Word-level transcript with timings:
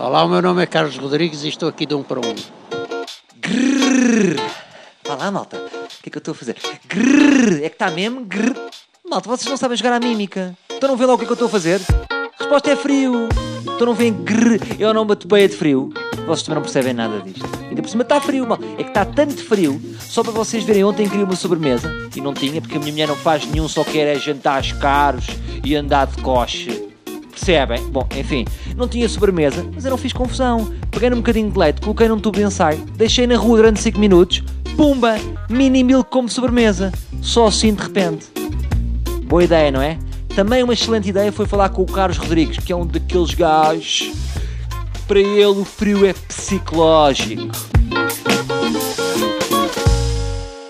Olá, 0.00 0.22
o 0.22 0.28
meu 0.28 0.40
nome 0.40 0.62
é 0.62 0.66
Carlos 0.66 0.96
Rodrigues 0.96 1.42
e 1.42 1.48
estou 1.48 1.68
aqui 1.68 1.84
de 1.84 1.92
um 1.92 2.04
para 2.04 2.20
um. 2.20 2.34
Grrr. 3.40 4.36
Vá 5.04 5.16
lá, 5.16 5.28
malta. 5.28 5.56
O 5.56 6.02
que 6.02 6.08
é 6.08 6.10
que 6.10 6.18
eu 6.18 6.20
estou 6.20 6.30
a 6.30 6.34
fazer? 6.36 6.56
Grrr. 6.86 7.64
É 7.64 7.68
que 7.68 7.74
está 7.74 7.90
mesmo? 7.90 8.24
Grrr. 8.24 8.54
Malta, 9.10 9.28
vocês 9.28 9.50
não 9.50 9.56
sabem 9.56 9.76
jogar 9.76 9.94
à 9.94 9.98
mímica. 9.98 10.56
Então 10.70 10.88
não 10.88 10.96
vêem 10.96 11.08
lá 11.08 11.14
o 11.14 11.18
que 11.18 11.24
é 11.24 11.26
que 11.26 11.32
eu 11.32 11.34
estou 11.34 11.48
a 11.48 11.50
fazer? 11.50 11.80
A 12.12 12.38
resposta 12.38 12.70
é 12.70 12.76
frio. 12.76 13.28
Então 13.62 13.88
não 13.88 13.94
veem 13.94 14.12
grrr. 14.12 14.60
Eu 14.78 14.94
não 14.94 15.04
bato 15.04 15.26
peia 15.26 15.48
de 15.48 15.56
frio. 15.56 15.92
Vocês 16.26 16.44
também 16.44 16.54
não 16.54 16.62
percebem 16.62 16.94
nada 16.94 17.20
disto. 17.20 17.44
Ainda 17.68 17.82
por 17.82 17.88
cima 17.88 18.04
está 18.04 18.20
frio, 18.20 18.46
mal. 18.46 18.60
É 18.78 18.84
que 18.84 18.90
está 18.90 19.04
tanto 19.04 19.44
frio. 19.44 19.82
Só 19.98 20.22
para 20.22 20.30
vocês 20.30 20.62
verem, 20.62 20.84
ontem 20.84 21.08
queria 21.08 21.24
uma 21.24 21.34
sobremesa. 21.34 21.92
E 22.14 22.20
não 22.20 22.32
tinha, 22.32 22.60
porque 22.60 22.76
a 22.76 22.78
minha 22.78 22.92
mulher 22.92 23.08
não 23.08 23.16
faz 23.16 23.44
nenhum, 23.46 23.66
só 23.66 23.82
quer 23.82 24.06
é 24.06 24.16
jantares 24.16 24.70
caros 24.74 25.26
e 25.64 25.74
andar 25.74 26.06
de 26.06 26.22
coche. 26.22 26.87
Percebem? 27.38 27.80
Bom, 27.90 28.06
enfim, 28.16 28.44
não 28.76 28.88
tinha 28.88 29.08
sobremesa, 29.08 29.64
mas 29.72 29.84
eu 29.84 29.92
não 29.92 29.96
fiz 29.96 30.12
confusão. 30.12 30.72
Peguei 30.90 31.08
num 31.08 31.18
bocadinho 31.18 31.50
de 31.50 31.56
leite, 31.56 31.80
coloquei 31.80 32.08
num 32.08 32.18
tubo 32.18 32.36
de 32.36 32.42
ensaio, 32.42 32.78
deixei 32.96 33.28
na 33.28 33.36
rua 33.36 33.58
durante 33.58 33.80
5 33.80 33.98
minutos, 33.98 34.42
pumba! 34.76 35.14
Mini 35.48 35.84
milk 35.84 36.10
como 36.10 36.28
sobremesa. 36.28 36.92
Só 37.22 37.46
assim 37.46 37.72
de 37.72 37.82
repente. 37.82 38.26
Boa 39.24 39.44
ideia, 39.44 39.70
não 39.70 39.80
é? 39.80 39.98
Também 40.34 40.62
uma 40.64 40.72
excelente 40.72 41.08
ideia 41.08 41.30
foi 41.30 41.46
falar 41.46 41.68
com 41.68 41.82
o 41.82 41.86
Carlos 41.86 42.18
Rodrigues, 42.18 42.58
que 42.58 42.72
é 42.72 42.76
um 42.76 42.84
daqueles 42.84 43.32
gajos. 43.34 44.12
Para 45.06 45.20
ele 45.20 45.46
o 45.46 45.64
frio 45.64 46.04
é 46.04 46.12
psicológico. 46.12 47.48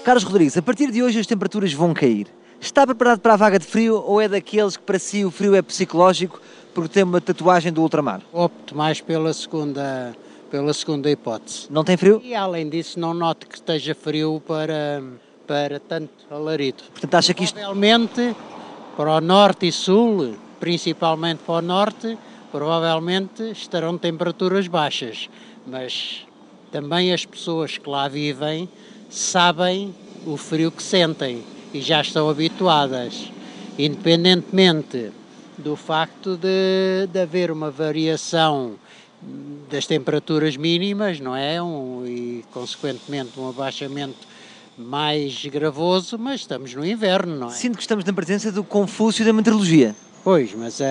Carlos 0.04 0.22
Rodrigues, 0.22 0.56
a 0.56 0.62
partir 0.62 0.90
de 0.90 1.02
hoje 1.02 1.18
as 1.18 1.26
temperaturas 1.26 1.72
vão 1.72 1.94
cair. 1.94 2.26
Está 2.60 2.84
preparado 2.84 3.20
para 3.20 3.34
a 3.34 3.36
vaga 3.36 3.58
de 3.58 3.64
frio 3.64 4.02
ou 4.04 4.20
é 4.20 4.28
daqueles 4.28 4.76
que 4.76 4.82
para 4.82 4.98
si 4.98 5.24
o 5.24 5.30
frio 5.30 5.54
é 5.54 5.62
psicológico 5.62 6.40
porque 6.74 6.94
tem 6.94 7.02
uma 7.04 7.20
tatuagem 7.20 7.72
do 7.72 7.80
ultramar? 7.80 8.20
Opto 8.32 8.76
mais 8.76 9.00
pela 9.00 9.32
segunda, 9.32 10.14
pela 10.50 10.72
segunda 10.74 11.08
hipótese. 11.08 11.66
Não 11.70 11.84
tem 11.84 11.96
frio? 11.96 12.20
E 12.22 12.34
além 12.34 12.68
disso, 12.68 12.98
não 12.98 13.14
noto 13.14 13.46
que 13.46 13.54
esteja 13.54 13.94
frio 13.94 14.42
para, 14.46 15.02
para 15.46 15.78
tanto 15.80 16.12
alarido. 16.30 16.82
Portanto, 16.90 17.14
acha 17.14 17.32
que 17.32 17.44
isto. 17.44 17.54
Provavelmente 17.54 18.36
para 18.96 19.16
o 19.16 19.20
norte 19.20 19.68
e 19.68 19.72
sul, 19.72 20.34
principalmente 20.58 21.38
para 21.38 21.54
o 21.54 21.62
norte, 21.62 22.18
provavelmente 22.50 23.50
estarão 23.52 23.96
temperaturas 23.96 24.66
baixas. 24.66 25.30
Mas 25.64 26.26
também 26.72 27.12
as 27.12 27.24
pessoas 27.24 27.78
que 27.78 27.88
lá 27.88 28.08
vivem 28.08 28.68
sabem 29.08 29.94
o 30.26 30.36
frio 30.36 30.72
que 30.72 30.82
sentem 30.82 31.44
e 31.72 31.80
já 31.80 32.00
estão 32.00 32.28
habituadas, 32.28 33.30
independentemente 33.78 35.10
do 35.56 35.74
facto 35.74 36.36
de, 36.36 37.08
de 37.12 37.20
haver 37.20 37.50
uma 37.50 37.70
variação 37.70 38.74
das 39.70 39.86
temperaturas 39.86 40.56
mínimas, 40.56 41.18
não 41.18 41.34
é? 41.34 41.60
Um, 41.60 42.06
e, 42.06 42.44
consequentemente, 42.52 43.38
um 43.38 43.48
abaixamento 43.48 44.28
mais 44.76 45.44
gravoso, 45.46 46.16
mas 46.16 46.42
estamos 46.42 46.72
no 46.74 46.86
inverno, 46.86 47.36
não 47.36 47.48
é? 47.48 47.50
Sinto 47.50 47.76
que 47.76 47.82
estamos 47.82 48.04
na 48.04 48.12
presença 48.12 48.52
do 48.52 48.62
Confúcio 48.62 49.24
da 49.24 49.32
meteorologia. 49.32 49.94
Pois, 50.28 50.52
mas 50.52 50.78
uh, 50.78 50.84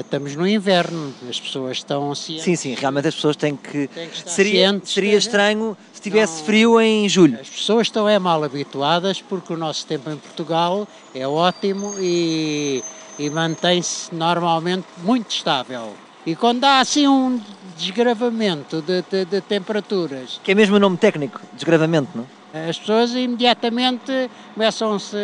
estamos 0.00 0.34
no 0.34 0.48
inverno, 0.48 1.12
as 1.28 1.38
pessoas 1.38 1.76
estão 1.76 2.14
cientes. 2.14 2.42
Sim, 2.44 2.56
sim, 2.56 2.74
realmente 2.74 3.08
as 3.08 3.14
pessoas 3.14 3.36
têm 3.36 3.54
que. 3.54 3.86
Têm 3.88 4.08
que 4.08 4.16
estar 4.16 4.30
seria 4.30 4.52
cientes, 4.70 4.92
seria 4.94 5.12
né? 5.12 5.18
estranho 5.18 5.76
se 5.92 6.00
tivesse 6.00 6.38
Não. 6.38 6.44
frio 6.46 6.80
em 6.80 7.06
julho. 7.06 7.38
As 7.38 7.50
pessoas 7.50 7.86
estão 7.88 8.08
é 8.08 8.18
mal 8.18 8.42
habituadas 8.42 9.20
porque 9.20 9.52
o 9.52 9.58
nosso 9.58 9.86
tempo 9.86 10.08
em 10.08 10.16
Portugal 10.16 10.88
é 11.14 11.28
ótimo 11.28 11.96
e, 12.00 12.82
e 13.18 13.28
mantém-se 13.28 14.14
normalmente 14.14 14.86
muito 15.04 15.32
estável. 15.32 15.92
E 16.24 16.34
quando 16.34 16.64
há 16.64 16.80
assim 16.80 17.06
um 17.06 17.38
desgravamento 17.76 18.80
de, 18.80 19.02
de- 19.02 19.26
de 19.26 19.42
temperaturas, 19.42 20.40
Que 20.42 20.52
é 20.52 20.54
mesmo 20.54 20.76
o 20.76 20.80
nome 20.80 20.96
técnico, 20.96 21.42
desgravamento, 21.52 22.08
não? 22.16 22.37
As 22.52 22.78
pessoas 22.78 23.14
imediatamente 23.14 24.30
começam-se 24.54 25.16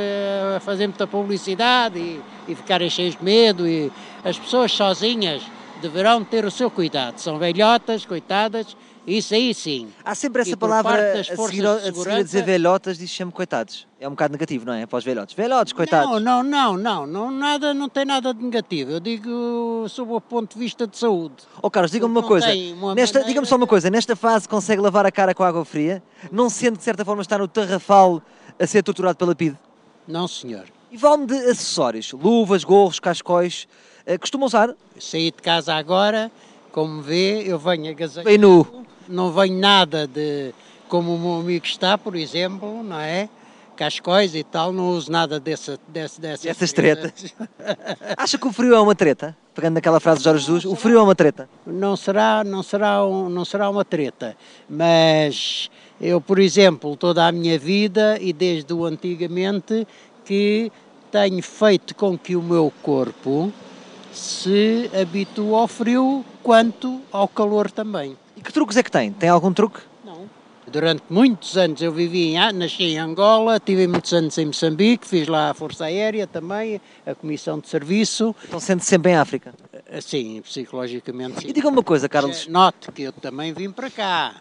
a 0.56 0.60
fazer 0.60 0.86
muita 0.86 1.06
publicidade 1.06 1.98
e, 1.98 2.20
e 2.46 2.54
ficarem 2.54 2.90
cheias 2.90 3.16
de 3.16 3.24
medo 3.24 3.66
e 3.66 3.90
as 4.22 4.38
pessoas 4.38 4.72
sozinhas 4.72 5.42
deverão 5.80 6.22
ter 6.22 6.44
o 6.44 6.50
seu 6.50 6.70
cuidado. 6.70 7.18
São 7.18 7.38
velhotas, 7.38 8.04
coitadas, 8.04 8.76
isso 9.06 9.34
aí 9.34 9.52
sim. 9.52 9.88
Há 10.02 10.14
sempre 10.14 10.42
essa 10.42 10.56
palavra 10.56 11.20
a 11.20 11.24
seguir, 11.24 11.66
a, 11.66 11.78
seguir 11.80 12.08
a 12.10 12.22
dizer 12.22 12.42
velhotas, 12.42 12.96
diz 12.96 13.10
sempre 13.10 13.34
coitados. 13.34 13.86
É 14.00 14.08
um 14.08 14.12
bocado 14.12 14.32
negativo, 14.32 14.64
não 14.64 14.72
é? 14.72 14.86
Para 14.86 14.98
os 14.98 15.04
velhotes. 15.04 15.34
Velhotes, 15.34 15.72
coitados. 15.72 16.10
Não, 16.10 16.42
não, 16.42 16.42
não, 16.42 16.76
não, 16.76 17.06
não, 17.06 17.30
nada, 17.30 17.74
não 17.74 17.88
tem 17.88 18.04
nada 18.04 18.32
de 18.32 18.42
negativo. 18.42 18.92
Eu 18.92 19.00
digo 19.00 19.86
sob 19.88 20.12
o 20.12 20.20
ponto 20.20 20.54
de 20.54 20.58
vista 20.58 20.86
de 20.86 20.96
saúde. 20.96 21.36
Ó 21.62 21.68
Carlos, 21.68 21.90
diga-me 21.90 22.12
uma 22.12 22.22
coisa. 22.22 22.46
Nesta, 22.94 23.22
diga-me 23.24 23.46
só 23.46 23.56
uma 23.56 23.66
coisa. 23.66 23.90
Nesta 23.90 24.16
fase 24.16 24.48
consegue 24.48 24.80
lavar 24.80 25.04
a 25.04 25.12
cara 25.12 25.34
com 25.34 25.42
água 25.42 25.64
fria? 25.64 26.02
Não 26.32 26.48
sente 26.48 26.78
de 26.78 26.84
certa 26.84 27.04
forma 27.04 27.20
está 27.20 27.36
no 27.36 27.46
tarrafal 27.46 28.22
a 28.58 28.66
ser 28.66 28.82
torturado 28.82 29.16
pela 29.18 29.34
PIDE? 29.34 29.58
Não, 30.08 30.26
senhor. 30.26 30.64
E 30.90 30.96
vale-me 30.96 31.26
de 31.26 31.34
acessórios, 31.34 32.12
luvas, 32.12 32.62
gorros, 32.62 33.00
cascóis. 33.00 33.66
Eh, 34.06 34.16
costuma 34.16 34.46
usar? 34.46 34.74
Saí 34.98 35.30
de 35.30 35.42
casa 35.42 35.74
agora, 35.74 36.30
como 36.70 37.02
vê, 37.02 37.42
eu 37.46 37.58
venho 37.58 37.90
agasalhado. 37.90 38.28
Bem 38.28 38.38
nu. 38.38 38.84
Não 39.08 39.32
venho 39.32 39.58
nada 39.58 40.06
de 40.06 40.52
como 40.88 41.14
o 41.14 41.18
meu 41.18 41.40
amigo 41.40 41.66
está, 41.66 41.98
por 41.98 42.14
exemplo, 42.14 42.82
não 42.82 43.00
é? 43.00 43.28
Cascóis 43.76 44.34
e 44.34 44.44
tal, 44.44 44.72
não 44.72 44.90
uso 44.90 45.10
nada 45.10 45.40
dessa, 45.40 45.78
dessa, 45.88 46.20
dessas, 46.20 46.46
Essas 46.46 46.72
tretas. 46.72 47.34
Acha 48.16 48.38
que 48.38 48.46
o 48.46 48.52
frio 48.52 48.74
é 48.74 48.80
uma 48.80 48.94
treta? 48.94 49.36
Pegando 49.52 49.74
naquela 49.74 49.98
frase 49.98 50.18
de 50.18 50.24
Jorge 50.24 50.44
Jesus, 50.44 50.64
o 50.64 50.76
frio 50.76 50.98
é 50.98 51.02
uma 51.02 51.14
treta. 51.14 51.48
Não 51.66 51.96
será, 51.96 52.44
não 52.44 52.62
será, 52.62 53.04
um, 53.04 53.28
não 53.28 53.44
será 53.44 53.68
uma 53.68 53.84
treta, 53.84 54.36
mas 54.68 55.70
eu, 56.00 56.20
por 56.20 56.38
exemplo, 56.38 56.96
toda 56.96 57.26
a 57.26 57.32
minha 57.32 57.58
vida 57.58 58.16
e 58.20 58.32
desde 58.32 58.72
o 58.72 58.84
antigamente 58.84 59.86
que 60.24 60.70
tenho 61.10 61.42
feito 61.42 61.94
com 61.94 62.16
que 62.16 62.36
o 62.36 62.42
meu 62.42 62.72
corpo 62.82 63.52
se 64.14 64.90
habitue 65.00 65.54
ao 65.54 65.66
frio 65.68 66.24
quanto 66.42 67.00
ao 67.12 67.26
calor 67.28 67.70
também. 67.70 68.16
E 68.36 68.40
que 68.40 68.52
truques 68.52 68.76
é 68.76 68.82
que 68.82 68.90
tem? 68.90 69.12
Tem 69.12 69.28
algum 69.28 69.52
truque? 69.52 69.80
Não. 70.04 70.28
Durante 70.66 71.02
muitos 71.10 71.56
anos 71.56 71.80
eu 71.82 71.92
vivi 71.92 72.34
em, 72.34 72.52
nasci 72.52 72.84
em 72.84 72.98
Angola, 72.98 73.60
tive 73.60 73.86
muitos 73.86 74.12
anos 74.12 74.36
em 74.38 74.46
Moçambique, 74.46 75.06
fiz 75.06 75.28
lá 75.28 75.50
a 75.50 75.54
Força 75.54 75.84
Aérea 75.84 76.26
também, 76.26 76.80
a 77.06 77.14
Comissão 77.14 77.58
de 77.58 77.68
Serviço, 77.68 78.34
Então 78.44 78.58
sente-se 78.58 78.88
sempre 78.88 79.12
em 79.12 79.16
África. 79.16 79.52
assim, 79.92 80.40
psicologicamente 80.42 81.40
sim. 81.42 81.48
E 81.48 81.52
diga-me 81.52 81.76
uma 81.76 81.82
coisa, 81.84 82.08
Carlos. 82.08 82.46
Note 82.48 82.90
que 82.92 83.02
eu 83.02 83.12
também 83.12 83.52
vim 83.52 83.70
para 83.70 83.90
cá. 83.90 84.34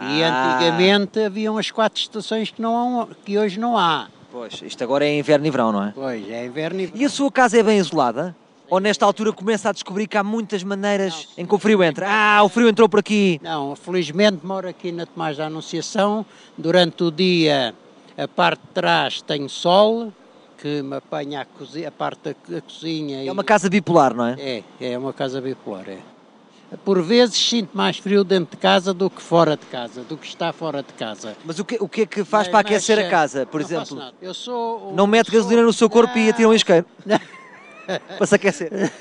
E 0.00 0.22
Ah. 0.22 0.54
antigamente 0.56 1.20
haviam 1.20 1.58
as 1.58 1.70
quatro 1.70 2.00
estações 2.00 2.50
que, 2.50 2.62
não 2.62 3.08
que 3.24 3.38
hoje 3.38 3.58
não 3.60 3.76
há. 3.76 4.08
Pois, 4.30 4.62
isto 4.62 4.82
agora 4.82 5.04
é 5.04 5.18
inverno 5.18 5.46
e 5.46 5.50
verão, 5.50 5.70
não 5.72 5.84
é? 5.84 5.92
Pois, 5.94 6.28
é 6.30 6.46
inverno 6.46 6.80
e 6.80 6.90
E 6.94 7.04
a 7.04 7.08
sua 7.10 7.30
casa 7.30 7.58
é 7.58 7.62
bem 7.62 7.76
isolada? 7.78 8.34
Ou 8.72 8.80
nesta 8.80 9.04
altura 9.04 9.34
começa 9.34 9.68
a 9.68 9.72
descobrir 9.72 10.06
que 10.06 10.16
há 10.16 10.24
muitas 10.24 10.64
maneiras 10.64 11.28
em 11.36 11.44
que 11.44 11.54
o 11.54 11.58
frio 11.58 11.82
entra? 11.84 12.06
Ah, 12.08 12.42
o 12.42 12.48
frio 12.48 12.70
entrou 12.70 12.88
por 12.88 13.00
aqui. 13.00 13.38
Não, 13.42 13.76
felizmente 13.76 14.46
moro 14.46 14.66
aqui 14.66 14.90
na 14.90 15.04
Tomás 15.04 15.36
da 15.36 15.44
Anunciação. 15.44 16.24
Durante 16.56 17.04
o 17.04 17.10
dia, 17.10 17.74
a 18.16 18.26
parte 18.26 18.62
de 18.62 18.68
trás 18.68 19.20
tem 19.20 19.46
sol, 19.46 20.10
que 20.56 20.80
me 20.80 20.96
apanha 20.96 21.42
a, 21.42 21.44
cozi- 21.44 21.84
a 21.84 21.90
parte 21.90 22.20
da 22.30 22.32
co- 22.34 22.50
da 22.50 22.62
cozinha. 22.62 23.22
É 23.22 23.30
uma 23.30 23.44
casa 23.44 23.68
bipolar, 23.68 24.14
não 24.14 24.24
é? 24.28 24.36
É, 24.40 24.62
é 24.92 24.96
uma 24.96 25.12
casa 25.12 25.38
bipolar, 25.42 25.84
é. 25.90 25.98
Por 26.82 27.02
vezes 27.02 27.36
sinto 27.36 27.76
mais 27.76 27.98
frio 27.98 28.24
dentro 28.24 28.52
de 28.52 28.56
casa 28.56 28.94
do 28.94 29.10
que 29.10 29.20
fora 29.20 29.54
de 29.54 29.66
casa, 29.66 30.00
do 30.02 30.16
que 30.16 30.26
está 30.26 30.50
fora 30.50 30.82
de 30.82 30.94
casa. 30.94 31.36
Mas 31.44 31.58
o 31.58 31.64
que, 31.66 31.76
o 31.78 31.86
que 31.86 32.00
é 32.00 32.06
que 32.06 32.24
faz 32.24 32.46
Mas- 32.46 32.52
para 32.52 32.60
aquecer 32.60 32.96
mas, 32.96 33.06
a 33.06 33.10
casa, 33.10 33.44
por 33.44 33.60
não 33.60 33.66
exemplo? 33.66 34.02
Eu 34.22 34.32
sou, 34.32 34.94
Não 34.96 35.06
mete 35.06 35.26
sou- 35.30 35.34
gasolina 35.38 35.62
no 35.62 35.74
seu 35.74 35.90
corpo 35.90 36.16
e 36.16 36.30
atira 36.30 36.48
um 36.48 36.54
isqueiro 36.54 36.86
Não. 37.04 37.20
Para 38.16 38.26
se 38.26 38.34
aquecer. 38.34 38.92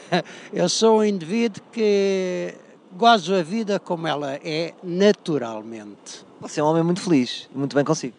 Eu 0.53 0.68
sou 0.69 1.00
um 1.00 1.03
indivíduo 1.03 1.64
que 1.72 2.53
gozo 2.94 3.34
a 3.34 3.42
vida 3.42 3.80
como 3.80 4.08
ela 4.08 4.34
é 4.44 4.74
naturalmente. 4.83 6.25
Você 6.39 6.60
é 6.60 6.63
um 6.63 6.68
homem 6.68 6.83
muito 6.83 7.01
feliz 7.01 7.50
muito 7.54 7.75
bem 7.75 7.86
consigo. 7.86 8.16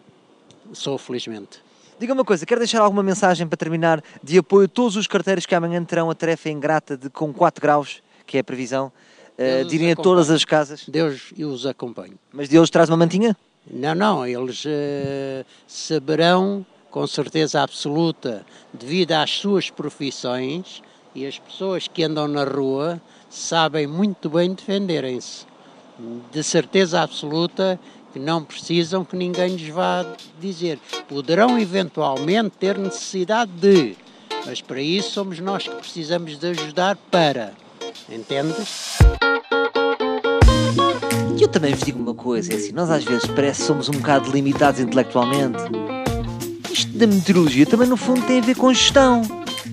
Sou 0.73 0.97
felizmente. 0.97 1.61
Diga 1.99 2.13
uma 2.13 2.25
coisa, 2.25 2.45
quer 2.45 2.57
deixar 2.57 2.81
alguma 2.81 3.03
mensagem 3.03 3.47
para 3.47 3.55
terminar 3.55 4.03
de 4.23 4.37
apoio 4.37 4.65
a 4.65 4.67
todos 4.67 4.95
os 4.95 5.07
carteiros 5.07 5.45
que 5.45 5.53
amanhã 5.53 5.83
terão 5.83 6.09
a 6.09 6.15
tarefa 6.15 6.49
ingrata 6.49 6.97
de 6.97 7.09
com 7.09 7.31
4 7.31 7.61
graus, 7.61 8.01
que 8.25 8.37
é 8.37 8.39
a 8.39 8.43
previsão, 8.43 8.91
eh, 9.37 9.59
Deus 9.59 9.67
de 9.69 9.75
irem 9.75 9.91
a 9.91 9.95
todas 9.95 10.29
as 10.29 10.43
casas? 10.43 10.85
Deus 10.87 11.31
os 11.37 11.65
acompanhe. 11.65 12.15
Mas 12.31 12.49
de 12.49 12.57
hoje 12.57 12.71
traz 12.71 12.89
uma 12.89 12.97
mantinha? 12.97 13.37
Não, 13.69 13.95
não, 13.95 14.25
eles 14.27 14.63
eh, 14.65 15.45
saberão 15.67 16.65
com 16.93 17.07
certeza 17.07 17.63
absoluta, 17.63 18.45
devido 18.71 19.13
às 19.13 19.31
suas 19.31 19.71
profissões 19.71 20.79
e 21.15 21.25
as 21.25 21.39
pessoas 21.39 21.87
que 21.87 22.03
andam 22.03 22.27
na 22.27 22.43
rua 22.43 23.01
sabem 23.31 23.87
muito 23.87 24.29
bem 24.29 24.53
defenderem-se. 24.53 25.47
De 26.31 26.43
certeza 26.43 27.01
absoluta 27.01 27.79
que 28.13 28.19
não 28.19 28.43
precisam 28.43 29.03
que 29.03 29.15
ninguém 29.15 29.55
lhes 29.55 29.69
vá 29.69 30.05
dizer. 30.39 30.77
Poderão 31.09 31.57
eventualmente 31.57 32.57
ter 32.59 32.77
necessidade 32.77 33.51
de, 33.53 33.97
mas 34.45 34.61
para 34.61 34.79
isso 34.79 35.09
somos 35.09 35.39
nós 35.39 35.67
que 35.67 35.75
precisamos 35.75 36.37
de 36.37 36.47
ajudar 36.49 36.95
para. 37.09 37.53
Entendes? 38.07 38.99
também 41.53 41.75
vos 41.75 41.83
digo 41.83 41.99
uma 41.99 42.15
coisa, 42.15 42.51
é 42.51 42.55
assim, 42.55 42.71
nós 42.71 42.89
às 42.89 43.03
vezes 43.03 43.27
parece 43.27 43.61
que 43.61 43.67
somos 43.67 43.87
um 43.87 43.91
bocado 43.91 44.31
limitados 44.31 44.79
intelectualmente. 44.79 46.02
Da 47.03 47.07
meteorologia 47.07 47.65
também 47.65 47.85
no 47.85 47.97
fundo 47.97 48.21
tem 48.21 48.39
a 48.39 48.41
ver 48.41 48.55
com 48.55 48.73
gestão. 48.73 49.23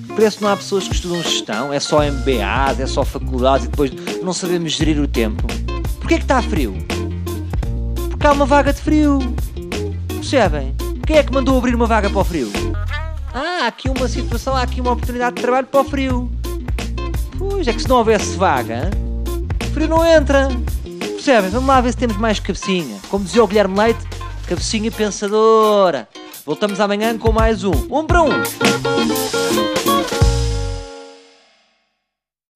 Parece 0.09 0.38
que 0.38 0.43
não 0.43 0.50
há 0.50 0.56
pessoas 0.56 0.88
que 0.88 0.97
estudam 0.97 1.23
gestão, 1.23 1.73
é 1.73 1.79
só 1.79 2.00
MBAs, 2.03 2.81
é 2.81 2.87
só 2.88 3.05
faculdades 3.05 3.67
e 3.67 3.69
depois 3.69 3.93
não 4.21 4.32
sabemos 4.32 4.73
gerir 4.73 5.00
o 5.00 5.06
tempo. 5.06 5.47
Porquê 6.00 6.15
é 6.15 6.17
que 6.17 6.25
está 6.25 6.43
frio? 6.43 6.77
Porque 8.11 8.27
há 8.27 8.32
uma 8.32 8.44
vaga 8.44 8.73
de 8.73 8.81
frio. 8.81 9.21
Percebem? 10.09 10.75
Quem 11.06 11.19
é 11.19 11.23
que 11.23 11.32
mandou 11.32 11.56
abrir 11.56 11.73
uma 11.73 11.87
vaga 11.87 12.11
para 12.11 12.19
o 12.19 12.25
frio? 12.25 12.50
Ah, 13.33 13.61
há 13.62 13.67
aqui 13.69 13.88
uma 13.88 14.09
situação, 14.09 14.56
há 14.56 14.62
aqui 14.62 14.81
uma 14.81 14.91
oportunidade 14.91 15.37
de 15.37 15.43
trabalho 15.43 15.69
para 15.69 15.83
o 15.83 15.85
frio. 15.85 16.29
Pois 17.38 17.69
é 17.69 17.73
que 17.73 17.81
se 17.81 17.88
não 17.88 17.99
houvesse 17.99 18.37
vaga, 18.37 18.91
o 19.69 19.73
frio 19.73 19.87
não 19.87 20.05
entra. 20.05 20.49
Percebem? 20.99 21.49
Vamos 21.50 21.69
lá 21.69 21.81
ver 21.81 21.93
se 21.93 21.97
temos 21.97 22.17
mais 22.17 22.41
cabecinha. 22.41 22.97
Como 23.09 23.25
dizia 23.25 23.44
o 23.44 23.47
Guilherme 23.47 23.79
Leite, 23.79 24.05
cabecinha 24.49 24.91
pensadora. 24.91 26.09
Voltamos 26.45 26.81
amanhã 26.81 27.17
com 27.19 27.33
mais 27.33 27.65
um. 27.65 27.73
Um 27.91 28.07
para 28.07 28.23
um. 28.23 28.31